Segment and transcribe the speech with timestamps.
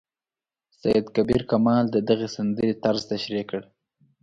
[0.79, 3.61] سید کبیر کمال د دغې سندرې طرز تشریح کړ.